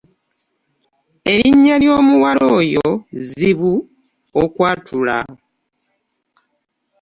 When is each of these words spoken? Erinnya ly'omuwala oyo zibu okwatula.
Erinnya 1.31 1.75
ly'omuwala 1.83 2.43
oyo 2.59 2.87
zibu 3.27 3.73
okwatula. 4.43 5.17